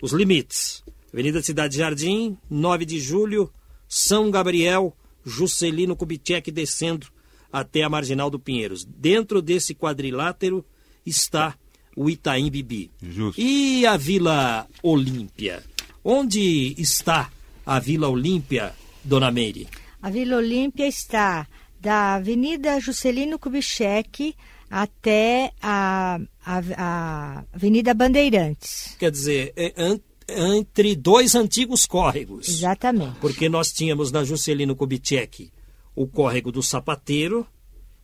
[0.02, 0.84] Os limites.
[1.14, 3.52] Avenida Cidade Jardim, 9 de julho,
[3.88, 7.08] São Gabriel, Juscelino Kubitschek descendo
[7.52, 8.86] até a Marginal do Pinheiros.
[8.86, 10.64] Dentro desse quadrilátero
[11.06, 11.56] está
[11.96, 12.92] o Itaim Bibi.
[13.02, 13.42] Justo.
[13.42, 15.64] E a Vila Olímpia?
[16.04, 17.30] Onde está
[17.66, 19.68] a Vila Olímpia, dona Meire?
[20.02, 21.48] A Vila Olímpia está
[21.80, 24.36] da Avenida Juscelino Kubitschek
[24.70, 26.20] até a,
[26.58, 28.96] a, a Avenida Bandeirantes.
[28.98, 32.48] Quer dizer, é an- entre dois antigos córregos.
[32.48, 33.18] Exatamente.
[33.20, 35.52] Porque nós tínhamos na Juscelino Kubitschek
[35.96, 37.46] o córrego do Sapateiro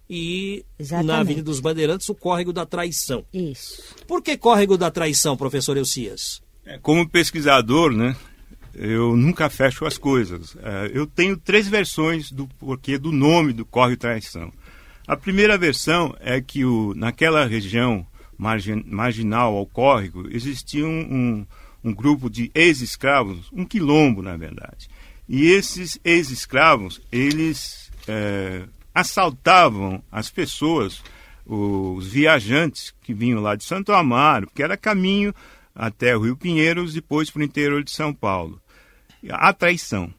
[0.10, 1.08] e Exatamente.
[1.08, 3.26] na Avenida dos Bandeirantes o córrego da Traição.
[3.34, 3.82] Isso.
[4.08, 6.42] Por que córrego da Traição, professor Elcias?
[6.66, 8.16] É, Como pesquisador, né,
[8.74, 10.56] eu nunca fecho as coisas.
[10.62, 14.52] É, Eu tenho três versões do porquê do nome do Córrego Traição.
[15.08, 18.06] A primeira versão é que o, naquela região
[18.38, 21.46] margin- marginal ao córrego existia um, um,
[21.84, 24.88] um grupo de ex-escravos, um quilombo, na verdade.
[25.28, 31.02] E esses ex-escravos, eles é, assaltavam as pessoas,
[31.46, 35.34] os viajantes que vinham lá de Santo Amaro, que era caminho
[35.74, 38.62] até o Rio Pinheiros, depois para o interior de São Paulo.
[39.30, 40.14] A traição.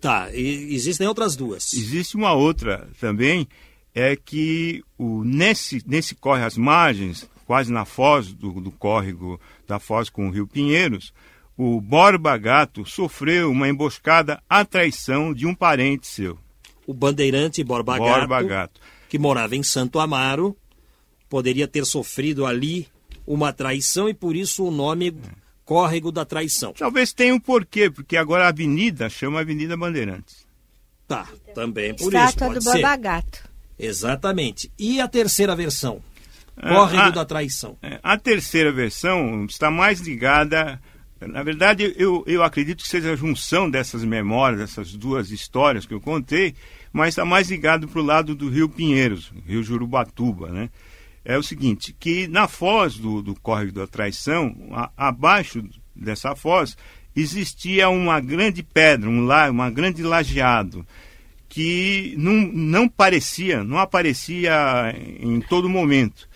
[0.00, 1.72] Tá, e existem outras duas.
[1.72, 3.48] Existe uma outra também,
[3.94, 9.78] é que o, nesse, nesse corre às margens, quase na foz do, do córrego da
[9.78, 11.12] foz com o Rio Pinheiros,
[11.56, 16.38] o Borba Gato sofreu uma emboscada à traição de um parente seu,
[16.86, 18.80] O bandeirante Borba, Borba Gato, Gato.
[19.08, 20.56] que morava em Santo Amaro,
[21.28, 22.88] poderia ter sofrido ali
[23.26, 25.16] uma traição e por isso o nome
[25.64, 26.74] Córrego da Traição.
[26.74, 30.44] Talvez tenha um porquê, porque agora a avenida chama Avenida Bandeirantes.
[31.08, 32.16] Tá, também por isso.
[32.16, 32.72] Estátua Pode do ser.
[32.72, 33.48] Borba Gato.
[33.78, 34.70] Exatamente.
[34.78, 36.02] E a terceira versão?
[36.56, 37.76] Ah, Córrego ah, da Traição.
[37.82, 40.80] É, A terceira versão está mais ligada.
[41.20, 45.94] Na verdade, eu, eu acredito que seja a junção dessas memórias, dessas duas histórias que
[45.94, 46.54] eu contei,
[46.92, 50.68] mas está mais ligado para o lado do Rio Pinheiros, Rio Jurubatuba, né?
[51.24, 55.64] É o seguinte, que na foz do, do Córrego da Traição, a- abaixo
[55.96, 56.76] dessa foz,
[57.16, 60.86] existia uma grande pedra, um la, uma grande lajeado,
[61.48, 66.28] que não, não parecia, não aparecia em todo momento.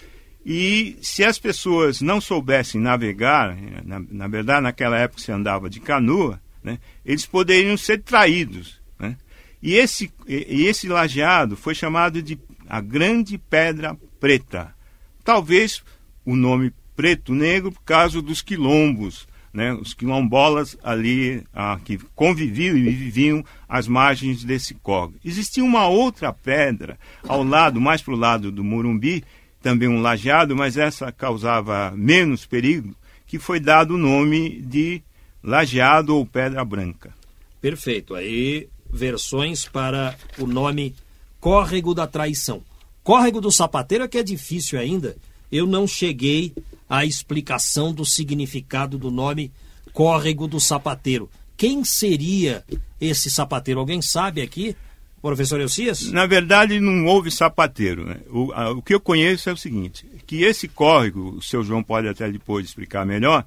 [0.51, 5.79] E se as pessoas não soubessem navegar, na, na verdade naquela época se andava de
[5.79, 8.81] canoa, né, eles poderiam ser traídos.
[8.99, 9.15] Né?
[9.63, 14.75] E esse, e esse lajeado foi chamado de a Grande Pedra Preta.
[15.23, 15.85] Talvez
[16.25, 22.75] o nome preto negro por causa dos quilombos, né, os quilombolas ali ah, que conviviam
[22.75, 25.19] e viviam às margens desse córrego.
[25.23, 29.23] Existia uma outra pedra ao lado, mais para o lado do Morumbi,
[29.63, 32.95] também um lajeado, mas essa causava menos perigo,
[33.27, 35.03] que foi dado o nome de
[35.43, 37.13] lajeado ou pedra branca.
[37.61, 38.15] Perfeito.
[38.15, 40.95] Aí versões para o nome
[41.41, 42.63] Córrego da Traição.
[43.03, 45.17] Córrego do Sapateiro é que é difícil ainda.
[45.51, 46.53] Eu não cheguei
[46.89, 49.53] à explicação do significado do nome
[49.93, 51.31] Córrego do Sapateiro.
[51.57, 52.65] Quem seria
[53.01, 53.81] esse sapateiro?
[53.81, 54.77] Alguém sabe aqui?
[55.21, 56.13] Professor Elcias?
[56.13, 58.05] Na verdade, não houve sapateiro.
[58.07, 58.17] Né?
[58.31, 61.83] O, a, o que eu conheço é o seguinte: que esse córrego, o seu João
[61.83, 63.45] pode até depois explicar melhor,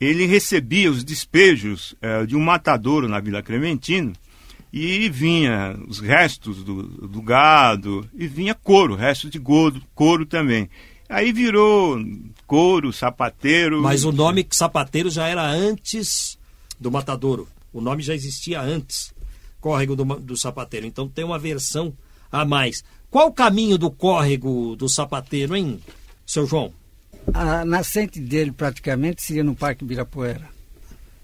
[0.00, 4.12] ele recebia os despejos é, de um matadouro na Vila Clementino
[4.72, 10.68] e vinha os restos do, do gado, e vinha couro, restos de couro, couro também.
[11.08, 11.96] Aí virou
[12.44, 13.80] couro, sapateiro.
[13.80, 16.36] Mas o nome sapateiro já era antes
[16.80, 17.46] do matadouro.
[17.72, 19.13] O nome já existia antes.
[19.64, 20.86] Córrego do, do sapateiro.
[20.86, 21.90] Então tem uma versão
[22.30, 22.84] a mais.
[23.10, 25.80] Qual o caminho do córrego do sapateiro, hein,
[26.26, 26.70] seu João?
[27.32, 30.52] A nascente dele praticamente seria no Parque Birapuera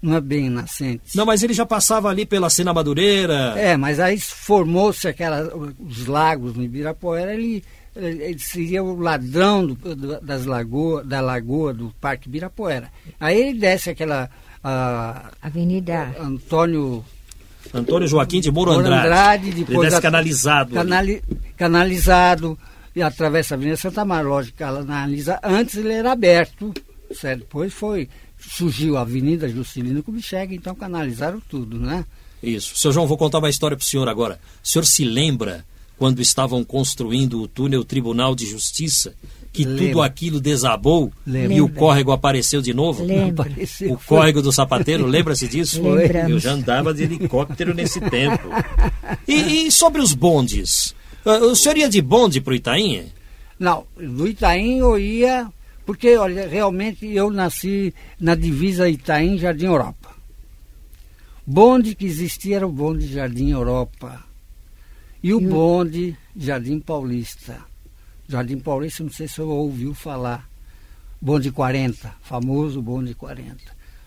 [0.01, 1.15] não é bem nascente.
[1.15, 3.53] Não, mas ele já passava ali pela Sena Madureira.
[3.55, 7.63] É, mas aí formou-se aquela, os lagos no Ibirapuera, ele,
[7.95, 12.89] ele seria o ladrão do, do, das lagoa, da lagoa do Parque Ibirapuera.
[13.19, 14.27] Aí ele desce aquela
[14.63, 17.05] a, Avenida Antônio
[17.73, 19.07] Antônio Joaquim de Moro Andrade.
[19.07, 20.73] Andrade depois ele desce canalizado.
[20.73, 21.23] Canali,
[21.57, 22.57] canalizado
[22.95, 25.39] e atravessa a Avenida Santa Marlógica, canaliza.
[25.43, 26.73] Antes ele era aberto,
[27.13, 27.39] certo?
[27.41, 28.09] Depois foi
[28.49, 32.05] surgiu a Avenida Juscelino Kubitschek, então canalizaram tudo, né?
[32.41, 32.75] Isso.
[32.75, 34.39] Seu João, vou contar uma história para o senhor agora.
[34.63, 35.63] O senhor se lembra
[35.97, 39.13] quando estavam construindo o túnel Tribunal de Justiça,
[39.51, 39.87] que Lembra.
[39.87, 41.53] tudo aquilo desabou Lembra.
[41.53, 43.03] e o córrego apareceu de novo?
[43.03, 43.51] Lembra.
[43.89, 45.81] O córrego do sapateiro, lembra-se disso?
[45.83, 46.31] Lembramos.
[46.31, 48.47] Eu já andava de helicóptero nesse tempo.
[49.27, 50.95] E, e, sobre os bondes?
[51.25, 53.05] Ah, o senhor ia de bonde para o Itaim?
[53.59, 55.51] Não, do Itaim eu ia
[55.85, 60.09] porque, olha, realmente eu nasci na divisa Itaim Jardim Europa.
[61.45, 64.23] Bonde que existia era o bonde Jardim Europa.
[65.21, 67.70] E o bonde Jardim Paulista.
[68.31, 70.49] Jardim Paulista, não sei se você ouviu falar.
[71.19, 73.57] Bonde 40, famoso bonde 40.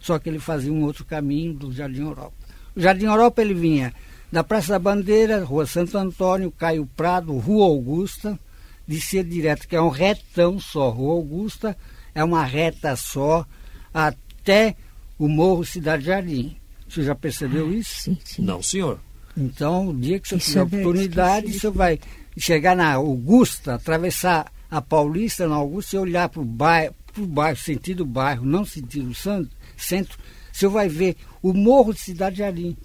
[0.00, 2.34] Só que ele fazia um outro caminho do Jardim Europa.
[2.74, 3.94] O Jardim Europa ele vinha
[4.32, 8.38] da Praça da Bandeira, Rua Santo Antônio, Caio Prado, Rua Augusta,
[8.86, 10.90] descia direto, que é um retão só.
[10.90, 11.76] Rua Augusta
[12.14, 13.46] é uma reta só
[13.92, 14.74] até
[15.18, 16.56] o Morro Cidade Jardim.
[16.88, 18.00] Você já percebeu ah, isso?
[18.00, 18.42] Sim, sim.
[18.42, 18.98] Não, senhor.
[19.36, 21.98] Então, o dia que você isso tiver é oportunidade, você vai
[22.36, 27.56] chegar na Augusta, atravessar a Paulista na Augusta e olhar para o bairro, pro bairro,
[27.56, 29.12] sentido bairro, não sentido
[29.76, 30.18] centro,
[30.52, 32.76] você vai ver o Morro de Cidade Jardim.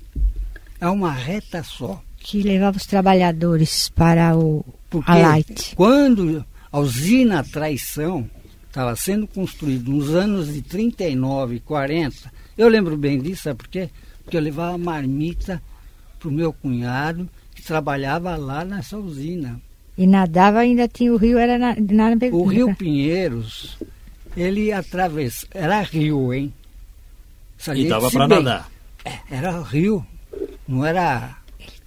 [0.80, 2.02] É uma reta só.
[2.18, 5.76] Que levava os trabalhadores para o porque Light.
[5.76, 8.30] quando a usina Traição
[8.68, 13.68] estava sendo construída nos anos de 39 e 40, eu lembro bem disso, sabe por
[13.68, 13.90] quê?
[14.24, 15.62] Porque eu levava marmita
[16.20, 17.30] para o meu cunhado,
[17.60, 19.60] que trabalhava lá nessa usina.
[19.98, 23.78] E nadava ainda tinha o rio, era na, na O rio Pinheiros,
[24.36, 26.54] ele atravessa, era rio, hein?
[27.76, 28.72] e dava para nadar.
[29.04, 30.06] É, era rio,
[30.66, 31.36] não era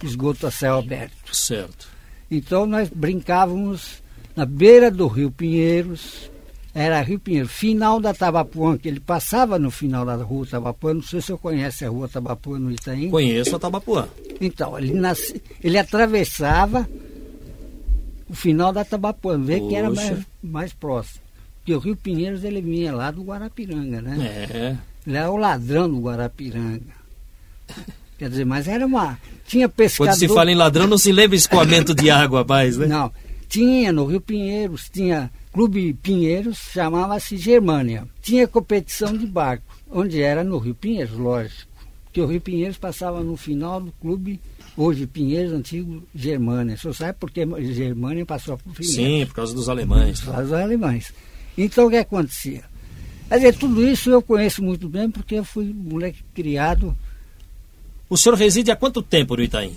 [0.03, 1.35] esgoto a céu aberto.
[1.35, 1.87] Certo.
[2.29, 4.03] Então nós brincávamos
[4.35, 6.29] na beira do Rio Pinheiros,
[6.73, 11.03] era Rio Pinheiro, final da Tabapuã, que ele passava no final da rua Tabapuã, não
[11.03, 13.11] sei se eu conhece a rua Tabapuã no Itaim.
[13.11, 14.07] Conheço a Tabapuã.
[14.41, 16.89] Então, ele, nasce, ele atravessava
[18.27, 21.21] o final da Tabapuã, vê que era mais, mais próximo.
[21.59, 24.47] Porque o Rio Pinheiros ele vinha lá do Guarapiranga, né?
[24.51, 24.77] É.
[25.05, 26.81] Ele era o ladrão do Guarapiranga.
[28.17, 29.17] Quer dizer, mas era uma.
[29.47, 30.11] Tinha pescador.
[30.11, 32.87] Quando se fala em ladrão, não se lembra escoamento de água mais, né?
[32.87, 33.11] Não.
[33.47, 38.07] Tinha no Rio Pinheiros, tinha Clube Pinheiros, chamava-se Germânia.
[38.21, 41.71] Tinha competição de barco, onde era no Rio Pinheiros, lógico.
[42.05, 44.39] Porque o Rio Pinheiros passava no final do clube,
[44.75, 46.75] hoje Pinheiros, antigo Germânia.
[46.75, 48.95] Você sabe por que Germânia passou por Pinheiros?
[48.95, 50.19] Sim, por causa dos alemães.
[50.19, 51.13] Por causa dos alemães.
[51.57, 52.63] Então o que acontecia?
[53.29, 56.95] Quer dizer, tudo isso eu conheço muito bem porque eu fui moleque criado
[58.13, 59.75] o senhor reside há quanto tempo no Itaim?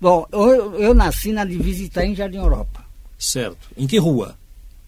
[0.00, 2.82] Bom, eu, eu nasci na divisa Itaim Jardim Europa.
[3.18, 3.68] Certo.
[3.76, 4.38] Em que rua?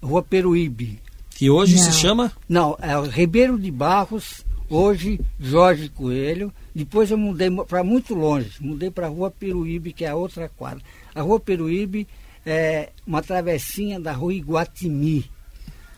[0.02, 1.00] Rua Peruíbe.
[1.30, 1.82] Que hoje Não.
[1.82, 2.32] se chama?
[2.48, 6.52] Não, é o Ribeiro de Barros, Hoje, Jorge Coelho.
[6.74, 10.48] Depois eu mudei para muito longe, mudei para a Rua Peruíbe, que é a outra
[10.48, 10.82] quadra.
[11.14, 12.06] A Rua Peruíbe
[12.44, 15.30] é uma travessinha da Rua Iguatimi.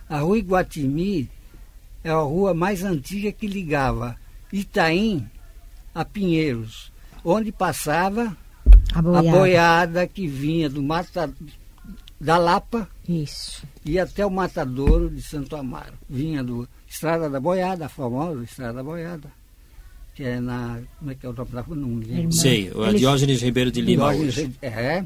[0.08, 1.28] A Rua Iguatimi
[2.04, 4.16] é a rua mais antiga que ligava
[4.52, 5.28] Itaim
[5.94, 6.92] a Pinheiros,
[7.24, 8.36] onde passava
[8.94, 11.32] a boiada, a boiada que vinha do Mata
[12.20, 13.62] da Lapa Isso.
[13.84, 15.94] e até o Matadouro de Santo Amaro.
[16.08, 19.28] Vinha do Estrada da Boiada, a famosa Estrada da Boiada,
[20.14, 20.80] que é na.
[20.98, 21.76] Como é que é o nome da rua?
[21.76, 22.32] Não lembro.
[22.32, 24.12] Sei, o Diógenes Ribeiro de Lima.
[24.12, 24.52] Diógenes, hoje.
[24.60, 25.04] É,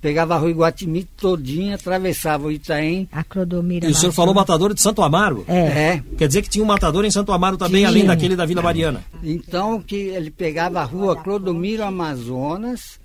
[0.00, 3.08] pegava a rua Iguatimi todinha, atravessava o Itaém.
[3.12, 3.86] A Clodomira.
[3.86, 5.44] E o senhor falou matador de Santo Amaro?
[5.46, 5.58] É.
[5.58, 6.02] é.
[6.16, 7.88] Quer dizer que tinha um matador em Santo Amaro também, tinha.
[7.88, 9.04] além daquele da Vila Mariana.
[9.22, 12.98] Então, que ele pegava a rua Clodomiro Amazonas,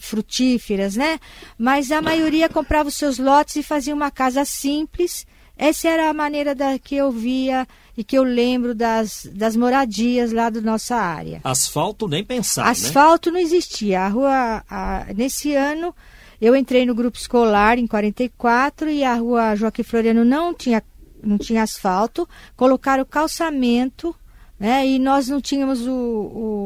[0.01, 1.19] frutíferas, né?
[1.55, 5.27] Mas a maioria comprava os seus lotes e fazia uma casa simples.
[5.55, 7.67] Essa era a maneira da que eu via
[7.99, 11.41] e que eu lembro das, das moradias lá da nossa área.
[11.43, 12.71] Asfalto nem pensar, né?
[12.71, 13.33] Asfalto né?
[13.33, 14.03] não existia.
[14.03, 15.93] A rua, a, nesse ano,
[16.39, 20.81] eu entrei no grupo escolar em 44 e a rua Joaquim Floriano não tinha,
[21.21, 22.25] não tinha asfalto.
[22.55, 24.15] Colocaram calçamento
[24.57, 24.87] né?
[24.87, 25.91] E nós não tínhamos o,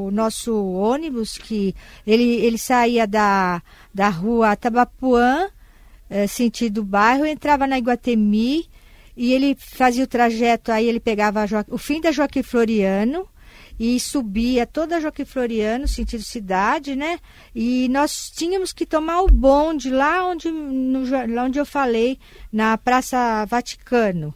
[0.07, 1.73] o, nosso ônibus, que
[2.05, 3.59] ele, ele saía da,
[3.91, 5.47] da rua Tabapuã,
[6.09, 8.67] eh, sentido bairro, entrava na Iguatemi,
[9.15, 11.57] e ele fazia o trajeto, aí ele pegava jo...
[11.69, 13.27] o fim da Joaquim Floriano
[13.79, 17.19] e subia toda a Joaquim Floriano, sentido cidade, né?
[17.53, 21.03] E nós tínhamos que tomar o bonde lá onde, no,
[21.33, 22.19] lá onde eu falei,
[22.51, 24.33] na Praça Vaticano.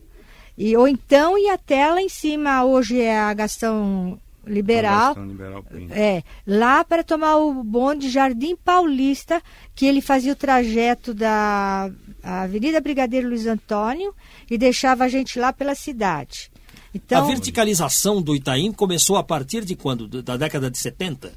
[0.58, 6.24] E, ou então ia até lá em cima, hoje é a Gastão Liberal, Liberal é,
[6.46, 9.42] lá para tomar o bonde Jardim Paulista,
[9.76, 11.90] que ele fazia o trajeto da
[12.24, 14.14] Avenida Brigadeiro Luiz Antônio
[14.50, 16.52] e deixava a gente lá pela cidade.
[16.94, 20.08] Então, a verticalização do Itaim começou a partir de quando?
[20.22, 21.34] Da década de 70?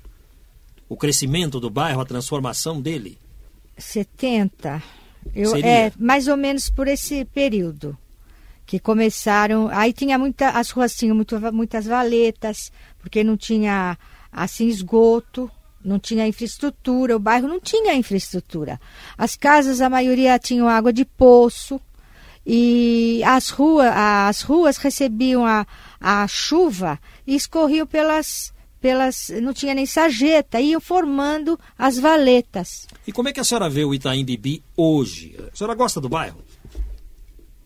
[0.89, 3.19] O crescimento do bairro, a transformação dele?
[3.77, 4.83] 70.
[5.35, 7.97] Eu, é, mais ou menos por esse período
[8.71, 9.69] que começaram.
[9.69, 12.71] Aí tinha muita, as ruas tinham muito, muitas valetas,
[13.01, 13.99] porque não tinha
[14.33, 15.51] assim esgoto,
[15.85, 18.81] não tinha infraestrutura, o bairro não tinha infraestrutura.
[19.17, 21.81] As casas, a maioria tinham água de poço
[22.47, 23.91] e as, rua,
[24.29, 25.67] as ruas recebiam a,
[26.01, 29.31] a chuva e escorriam pelas, pelas.
[29.43, 32.87] não tinha nem sarjeta, iam formando as valetas.
[33.07, 35.37] E como é que a senhora vê o Itaim Bibi hoje?
[35.53, 36.43] A senhora gosta do bairro?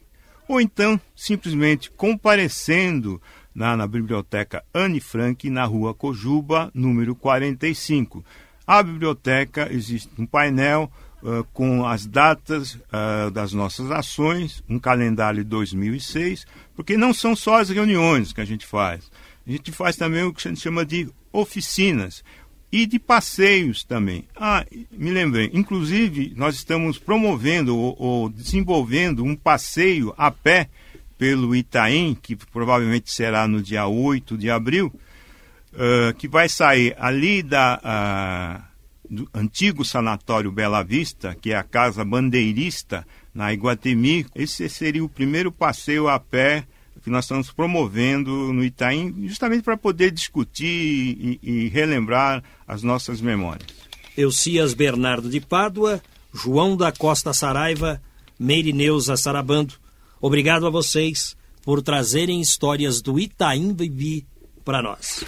[0.48, 3.22] Ou então, simplesmente comparecendo
[3.54, 8.24] na, na Biblioteca Anne Frank, na rua Cojuba, número 45.
[8.66, 10.90] A biblioteca existe um painel
[11.24, 16.46] uh, com as datas uh, das nossas ações, um calendário de 2006,
[16.76, 19.12] porque não são só as reuniões que a gente faz.
[19.46, 22.24] A gente faz também o que a gente chama de oficinas
[22.72, 24.26] e de passeios também.
[24.36, 30.70] Ah, me lembrei, inclusive nós estamos promovendo ou, ou desenvolvendo um passeio a pé
[31.18, 34.92] pelo Itaim, que provavelmente será no dia 8 de abril,
[35.74, 38.71] uh, que vai sair ali da,
[39.12, 44.26] do antigo sanatório Bela Vista, que é a Casa Bandeirista, na Iguatemi.
[44.34, 46.66] Esse seria o primeiro passeio a pé
[47.04, 53.20] que nós estamos promovendo no Itaim, justamente para poder discutir e, e, relembrar as nossas
[53.20, 53.68] memórias.
[54.16, 56.02] Eucias Bernardo de Pádua,
[56.34, 58.02] João da Costa Saraiva,
[58.40, 59.74] Meirineuza Sarabando,
[60.22, 64.26] obrigado a vocês por trazerem histórias do Itaim Bibi
[64.64, 65.26] para nós.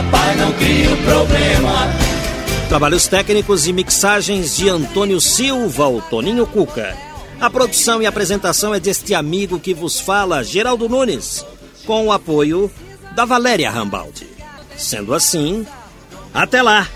[0.00, 1.72] Papai não cria o problema.
[2.70, 6.96] Trabalhos técnicos e mixagens de Antônio Silva, o Toninho Cuca.
[7.38, 11.44] A produção e apresentação é deste amigo que vos fala, Geraldo Nunes,
[11.84, 12.70] com o apoio
[13.14, 14.26] da Valéria Rambaldi.
[14.74, 15.66] Sendo assim,
[16.32, 16.88] até lá!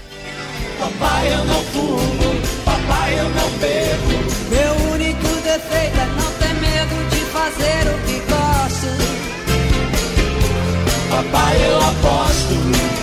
[0.80, 4.14] Papai, eu não fumo, papai, eu não bebo.
[4.48, 6.32] Meu único defeito é não
[7.34, 8.88] fazer o que gosto.
[11.10, 12.93] Papai, eu aposto.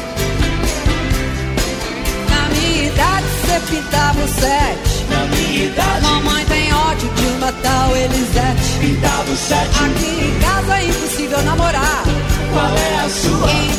[3.02, 5.06] Idade você pintava o sete.
[5.10, 6.02] Na minha idade.
[6.02, 8.80] Mamãe tem ódio de uma tal Elisete.
[8.80, 9.84] Pintava o sete.
[9.84, 12.04] Aqui em casa é impossível namorar.
[12.54, 13.71] Qual é a sua?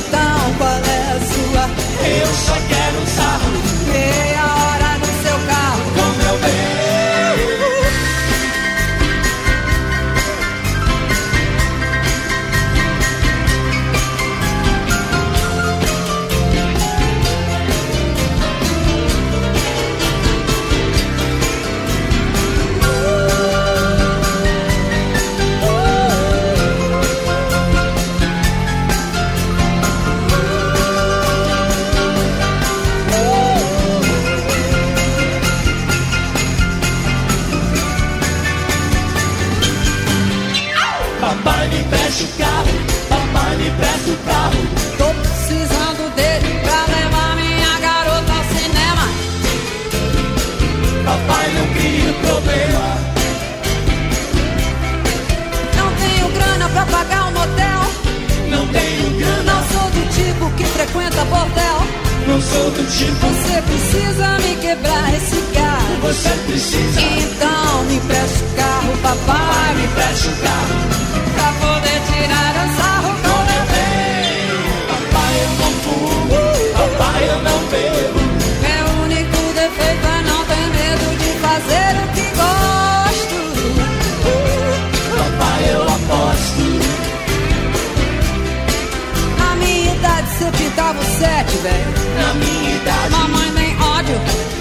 [91.22, 91.84] 17, velho.
[92.16, 93.10] Na minha idade.
[93.10, 94.20] Mamãe nem ódio,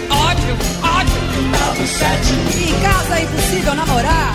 [0.10, 1.22] ódio, ódio.
[1.58, 2.34] Tava sete.
[2.70, 4.34] Em casa é impossível namorar.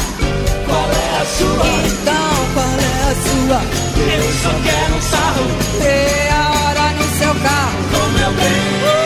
[0.66, 1.66] Qual é a sua?
[1.86, 3.60] Então, qual é a sua?
[4.12, 5.46] Eu só quero um sarro.
[6.32, 7.78] a hora no seu carro.
[7.92, 9.02] Com meu bem.
[9.02, 9.05] Uh!